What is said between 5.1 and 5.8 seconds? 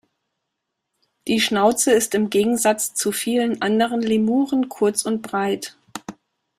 breit.